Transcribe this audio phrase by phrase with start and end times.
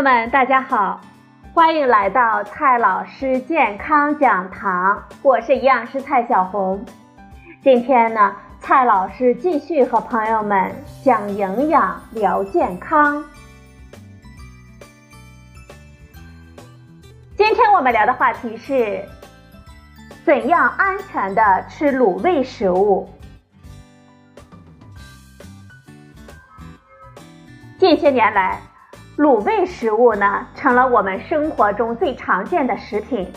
[0.00, 0.98] 友们，大家好，
[1.52, 6.82] 欢迎来到蔡老师健康讲堂，我是营养师蔡小红。
[7.62, 10.74] 今天呢，蔡老师继续和朋友们
[11.04, 13.22] 讲营养聊健康。
[17.36, 19.06] 今天我们聊的话题是，
[20.24, 23.06] 怎样安全的吃卤味食物？
[27.78, 28.58] 近些年来。
[29.20, 33.30] 卤味食物呢，成了我们生活中最常见的食品，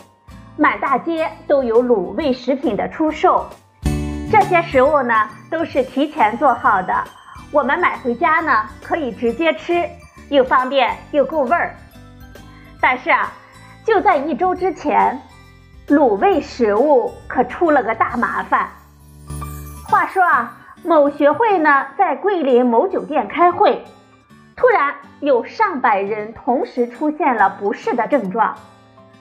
[0.56, 3.44] 满大街都有卤味食品的出售。
[4.32, 7.04] 这些食物呢，都是提前做好的，
[7.52, 9.86] 我们买回家呢，可以直接吃，
[10.30, 11.76] 又方便又够味儿。
[12.80, 13.30] 但是啊，
[13.84, 15.20] 就在一周之前，
[15.88, 18.70] 卤味食物可出了个大麻烦。
[19.90, 23.84] 话说啊，某学会呢，在桂林某酒店开会。
[24.64, 28.56] 突然有上百人同时出现了不适的症状，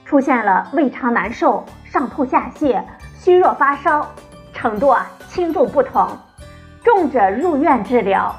[0.05, 2.81] 出现了胃肠难受、上吐下泻、
[3.13, 4.07] 虚弱发烧，
[4.53, 6.07] 程度啊轻重不同，
[6.81, 8.33] 重者入院治疗。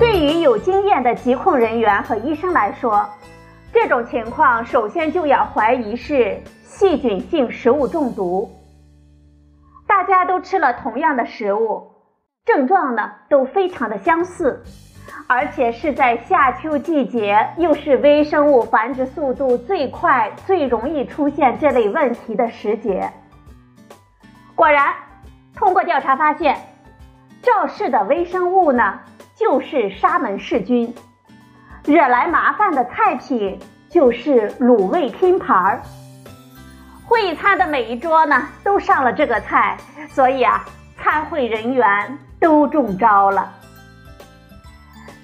[0.00, 3.08] 对于有经验的疾控人员和医生来说，
[3.72, 8.50] 这种情况首先就要怀疑是细菌性食物中毒。
[9.86, 11.92] 大家都吃了同样的食物，
[12.44, 14.64] 症状呢都非常的相似。
[15.32, 23.12] 而且是在夏秋季节，又是微生物繁殖速度最快、最容易出现这类问题的时节。
[24.56, 24.92] 果然，
[25.54, 26.56] 通过调查发现，
[27.42, 28.98] 肇事的微生物呢，
[29.36, 30.92] 就是沙门氏菌。
[31.84, 33.56] 惹来麻烦的菜品
[33.88, 35.80] 就是卤味拼盘儿。
[37.06, 39.76] 会餐的每一桌呢，都上了这个菜，
[40.08, 40.64] 所以啊，
[40.98, 43.48] 参会人员都中招了。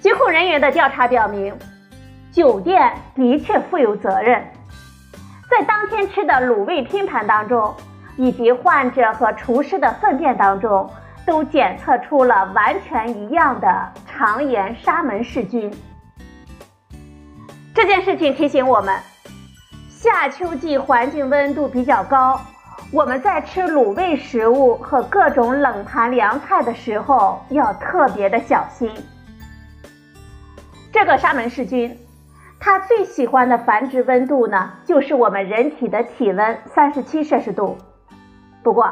[0.06, 1.52] 疾控人员的调查表明，
[2.30, 4.40] 酒店的确负有责任，
[5.50, 7.74] 在当天吃的卤味拼盘当中，
[8.16, 10.88] 以及患者和厨师的粪便当中，
[11.26, 15.68] 都检测出了完全一样的肠炎沙门氏菌。
[17.74, 18.96] 这件事情提醒我们，
[19.88, 22.40] 夏秋季环境温度比较高，
[22.92, 28.88] 我们在吃卤味食物和各种冷盘凉菜的时候，要特别的小心。
[30.98, 31.94] 这个沙门氏菌，
[32.58, 37.76] 它最喜欢的繁殖温度呢，就是我们人体的体温三十七摄氏度。
[38.62, 38.90] 不过，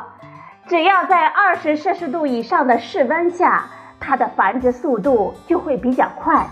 [0.69, 3.64] 只要在二十摄氏度以上的室温下，
[3.98, 6.47] 它的繁殖速度就会比较快。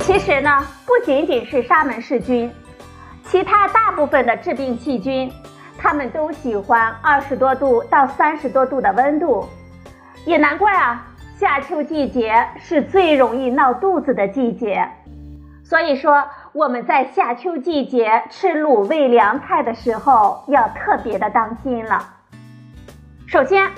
[0.00, 2.50] 其实呢，不仅仅是沙门氏菌，
[3.24, 5.30] 其他大部分的致病细菌，
[5.76, 9.46] 它们都喜欢二十多度到三十多度的温度，
[10.24, 11.04] 也难怪啊。
[11.38, 14.88] 夏秋季节是最容易闹肚子的季节，
[15.62, 22.16] 所以说我们在夏秋季节吃卤味凉菜的时候要特别的当心了。
[23.28, 23.70] 首先，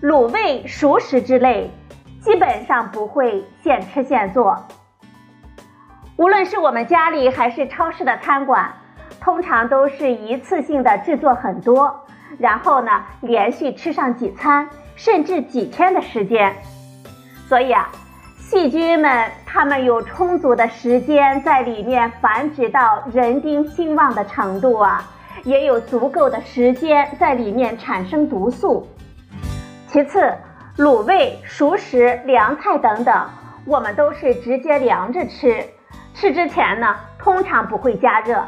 [0.00, 1.72] 卤味熟食之类
[2.20, 4.64] 基本上不会现吃现做，
[6.16, 8.74] 无论是我们家里还是超市的餐馆，
[9.20, 12.06] 通常都是一次性的制作很多，
[12.38, 16.54] 然后呢连续吃上几餐，甚至几天的时间。
[17.48, 17.90] 所以啊，
[18.38, 25.04] 细菌们它们有充足的时间在里面繁殖到人丁兴旺的程度啊，
[25.44, 28.88] 也有足够的时间在里面产生毒素。
[29.86, 30.32] 其次，
[30.78, 33.28] 卤味、熟食、凉菜等等，
[33.66, 35.62] 我们都是直接凉着吃，
[36.14, 38.42] 吃之前呢，通常不会加热。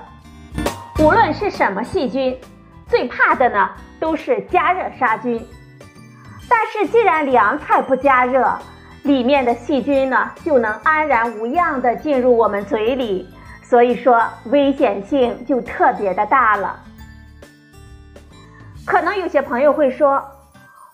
[1.01, 2.39] 无论是什么细菌，
[2.87, 3.69] 最怕的呢
[4.01, 5.47] 都是加热杀菌。
[6.49, 8.57] 但是既然凉菜不加热，
[9.05, 13.29] 里面的细菌呢，就能安然无恙地进入我们嘴里，
[13.63, 16.81] 所以说危险性就特别的大了。
[18.87, 20.25] 可能有些朋友会说，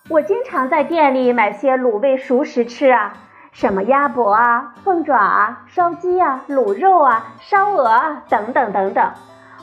[0.09, 3.13] 我经常在店里买些卤味熟食吃啊，
[3.53, 9.09] 什么鸭脖啊、凤爪啊、烧鸡啊、卤肉啊、烧鹅啊等等等等，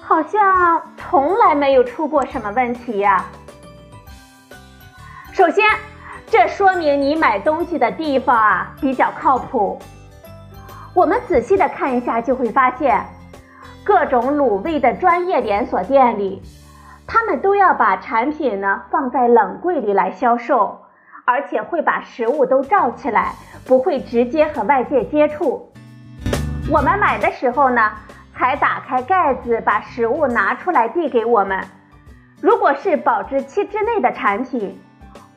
[0.01, 3.27] 好像从来没有出过什么问题呀。
[5.33, 5.67] 首先。
[6.31, 9.79] 这说明你买东西的地方啊比较靠谱。
[10.95, 13.03] 我们仔细的看一下，就会发现，
[13.83, 16.43] 各种卤味的专业连锁店里，
[17.07, 20.79] 他们都要把产品呢放在冷柜里来销售，
[21.25, 23.33] 而且会把食物都罩起来，
[23.67, 25.73] 不会直接和外界接触。
[26.71, 27.91] 我们买的时候呢，
[28.37, 31.59] 才打开盖子，把食物拿出来递给我们。
[32.43, 34.79] 如果是保质期之内的产品，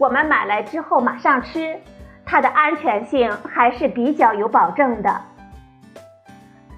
[0.01, 1.79] 我们买来之后马上吃，
[2.25, 5.21] 它的安全性还是比较有保证的。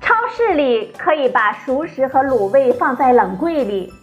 [0.01, 3.93] 超市里可以把熟食和卤味放在冷柜里，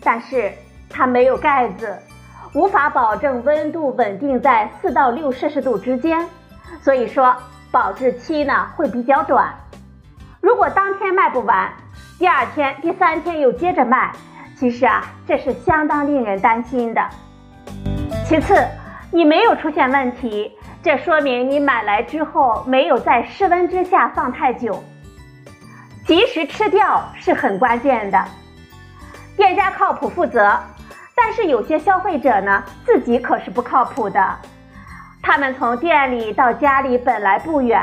[0.00, 0.52] 但是
[0.88, 1.98] 它没有盖子，
[2.54, 6.24] 无法保证温度稳定在四到六摄氏度之间，
[6.80, 7.34] 所以说
[7.72, 9.52] 保质期呢会比较短。
[10.40, 11.68] 如果当天卖不完，
[12.16, 14.12] 第二天、第三天又接着卖，
[14.56, 17.04] 其实啊这是相当令人担心的。
[18.28, 18.54] 其次，
[19.10, 20.52] 你没有出现问题，
[20.82, 24.84] 这说明你买来之后没有在室温之下放太久。
[26.06, 28.22] 及时吃掉是很关键的，
[29.34, 30.60] 店家靠谱负责，
[31.16, 34.36] 但是有些消费者呢自己可是不靠谱的。
[35.22, 37.82] 他们从店里到家里本来不远，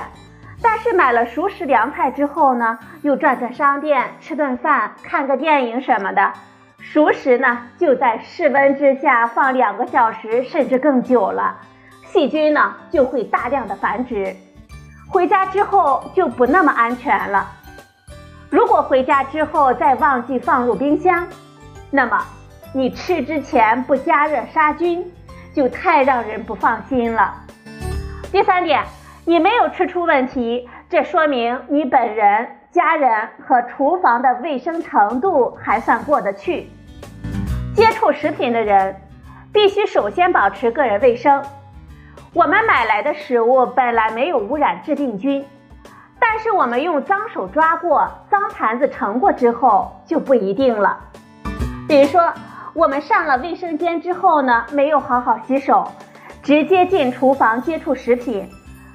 [0.61, 6.31] 但是买了熟食凉菜之后呢，又转转商店吃顿饭、看个电影什么的，
[6.95, 11.57] 熟食呢就在室温之下放两个小时甚至更久了，
[12.05, 14.33] 细菌呢就会大量的繁殖，
[15.09, 17.51] 回家之后就不那么安全了。
[18.49, 21.27] 如果回家之后再忘记放入冰箱，
[21.91, 22.17] 那么
[22.71, 25.05] 你吃之前不加热杀菌，
[25.53, 27.33] 就太让人不放心了。
[28.31, 28.81] 第三点，
[29.25, 36.69] 你没有吃出问题，这说明你本人、家人和厨房的卫生程度还算过得去。
[37.75, 38.95] 接触食品的人，
[39.51, 41.43] 必须首先保持个人卫生。
[42.33, 45.45] 我们买来的食物本来没有污染致病菌。
[46.17, 50.97] 但是我们用脏手抓过、脏盘子盛过之后就不一定了。
[51.85, 52.33] 比如说，
[52.73, 55.85] 我们上了卫生间之后呢，没有好好洗手，
[56.41, 58.49] 直接进厨房接触食品，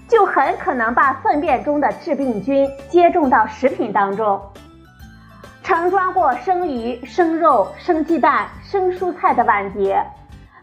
[0.08, 4.40] 就很可能把粪便中的致病菌接种到食品当中。
[5.70, 10.04] 盛装过生鱼、生肉、生鸡蛋、生蔬菜的碗碟，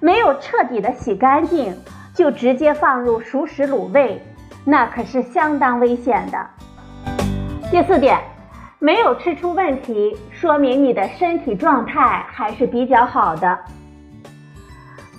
[0.02, 1.74] 没有彻底的洗干净，
[2.14, 4.22] 就直接放入熟食卤味。
[4.66, 6.46] 那可是相当危险的。
[7.72, 8.20] 第四点，
[8.80, 13.58] 没有吃出问题，说明你的身体状态还是比较好的。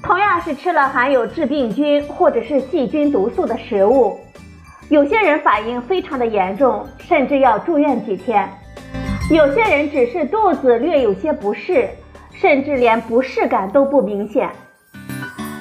[0.03, 4.21] 同样是吃了含有致病菌或者是细菌毒素的食物，
[4.91, 8.47] 有些人反应非常的严重，甚至要住院几天；
[9.31, 11.87] 有些人只是肚子略有些不适，
[12.33, 14.51] 甚至连不适感都不明显。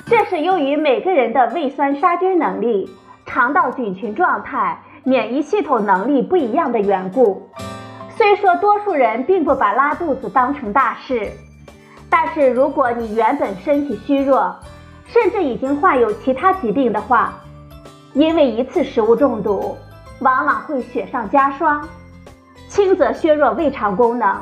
[0.05, 2.89] 这是由于每个人的胃酸杀菌能力。
[3.25, 7.49] 肠道菌群状态、免疫系统能力不一样的缘故，
[8.15, 11.29] 虽说多数人并不把拉肚子当成大事，
[12.09, 14.55] 但是如果你原本身体虚弱，
[15.07, 17.33] 甚至已经患有其他疾病的话，
[18.13, 19.77] 因为一次食物中毒，
[20.21, 21.85] 往往会雪上加霜，
[22.67, 24.41] 轻则削弱胃肠功能，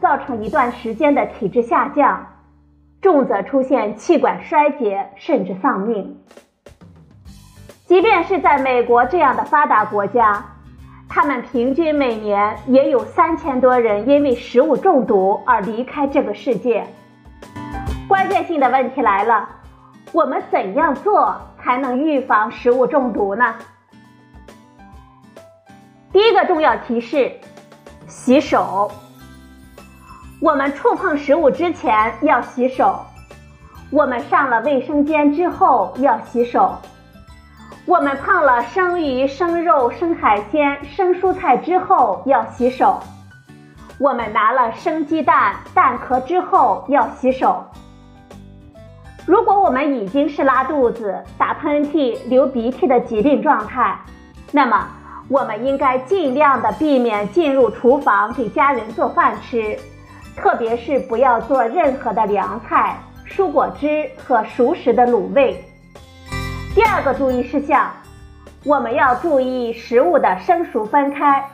[0.00, 2.26] 造成一段时间的体质下降，
[3.02, 6.16] 重则出现气管衰竭，甚至丧命。
[7.86, 10.42] 即便是在美国这样的发达国家，
[11.08, 16.86] 他们平均每年也有三千多人因为食物中毒而离开这个世界。
[18.08, 19.48] 关键性的问题来了，
[20.12, 23.54] 我们怎样做才能预防食物中毒呢？
[26.12, 27.32] 第一个重要提示：
[28.14, 28.90] 洗手。
[30.40, 33.04] 我们触碰食物之前要洗手，
[33.90, 36.78] 我们上了卫生间之后要洗手。
[37.84, 43.02] 我们碰了生鱼、生肉、生海鲜、生蔬菜之后要洗手；
[43.98, 47.64] 我们拿了生鸡蛋、蛋壳之后要洗手。
[49.26, 53.98] 如果我们已经是拉肚子、打喷嚏、流鼻涕的疾病状态，
[54.52, 54.86] 那么
[55.28, 59.78] 我们应该尽量的避免进入厨房给家人做饭吃，
[60.36, 65.64] 特别是不要做任何的凉菜、蔬果汁和熟食的卤味。
[66.74, 67.90] 第二个注意事项，
[68.64, 71.48] 我们要注意食物的生熟分开。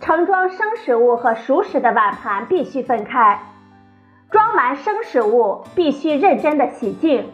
[0.00, 3.40] 盛装生食物和熟食的碗盘必须分开。
[4.30, 7.32] 装满生食物必须认真的洗净，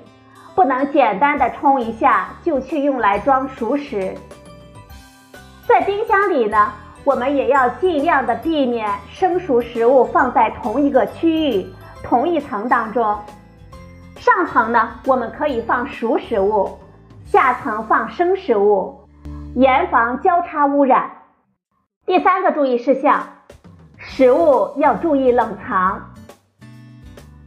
[0.54, 4.14] 不能简单的冲一下就去用来装熟食。
[5.70, 6.72] 在冰箱里呢，
[7.04, 11.64] 我们也要尽量的避免生熟食物放在同一个区域、
[12.02, 13.16] 同一层当中。
[14.16, 16.76] 上层呢，我们可以放熟食物，
[17.24, 18.98] 下层放生食物，
[19.54, 21.08] 严防交叉污染。
[22.04, 23.22] 第三个注意事项，
[23.96, 26.02] 食物要注意冷藏。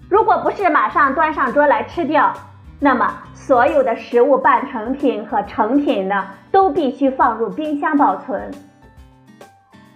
[0.10, 2.32] 如果不是马上端上桌来吃掉，
[2.80, 3.14] 那么
[3.46, 8.50] 所有的食物半成品和成品呢，都必须放入冰箱保存。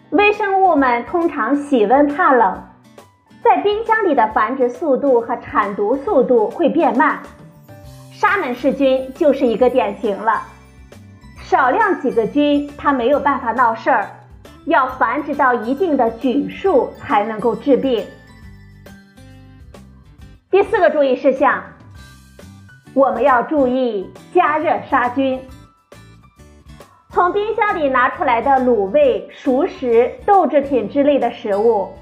[0.09, 2.61] 微生物们通常喜温怕冷。
[3.41, 7.19] 在冰箱里的繁殖速度和产毒速度会变慢，
[8.11, 10.41] 沙门氏菌就是一个典型了。
[11.37, 14.09] 少量几个菌它没有办法闹事儿，
[14.65, 18.05] 要繁殖到一定的菌数才能够治病。
[20.51, 21.63] 第四个注意事项，
[22.97, 25.39] 我们要注意加热杀菌。
[27.11, 31.93] 从冰箱里拿出来的卤味、熟食、豆制品之类的食物，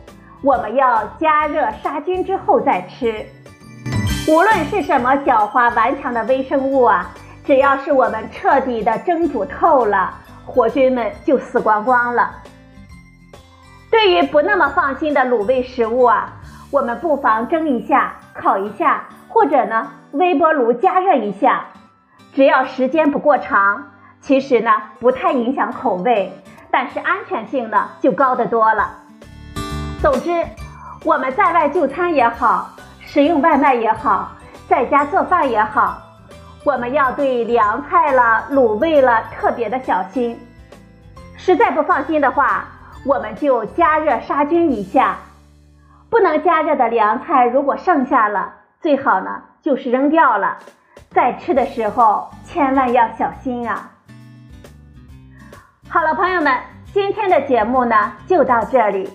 [0.42, 3.26] 我们要加热杀菌之后再吃。
[4.30, 7.12] 无论是什么狡猾顽强的微生物啊，
[7.44, 10.14] 只要是我们彻底的蒸煮透了，
[10.46, 12.32] 活菌们就死光光了。
[13.92, 16.32] 对于不那么放心的卤味食物啊，
[16.72, 21.66] 我们不妨蒸一下、烤一下，或者呢微波炉加热一下，
[22.34, 23.92] 只要时间不过长。
[24.22, 26.34] 其实呢，不太影响口味，
[26.72, 28.90] 但是安全性呢就高得多了。
[30.02, 30.44] 总之，
[31.04, 34.32] 我们在外就餐也好，食用外卖也好，
[34.68, 36.02] 在家做饭也好，
[36.64, 40.40] 我们要对凉菜了、卤味了特别的小心。
[41.38, 42.66] 实在不放心的话，
[43.06, 45.18] 我们就加热杀菌一下。
[46.10, 48.54] 不能加热的凉菜，如果剩下了，
[48.86, 50.60] 最好呢就是扔掉了。
[51.10, 53.90] 在吃的时候，千万要小心啊！
[55.90, 56.56] 好了，朋友们，
[56.94, 59.10] 今天的节目呢就到这里，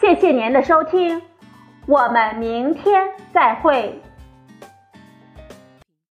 [0.00, 1.20] 谢谢您的收听，
[1.84, 4.00] 我们明天再会。